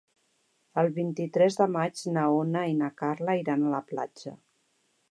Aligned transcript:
El 0.83 0.87
vint-i-tres 0.95 1.59
de 1.61 1.67
maig 1.75 2.01
na 2.17 2.25
Noa 2.41 2.65
i 2.73 2.75
na 2.81 2.91
Carla 3.03 3.39
iran 3.45 3.69
a 3.71 3.77
la 3.79 3.85
platja. 3.93 4.37